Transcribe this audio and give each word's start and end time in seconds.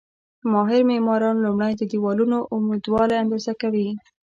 ماهر 0.51 0.81
معماران 0.91 1.35
لومړی 1.45 1.73
د 1.77 1.81
دېوالونو 1.91 2.37
عمودوالی 2.53 3.15
اندازه 3.23 3.53
کوي. 3.61 3.89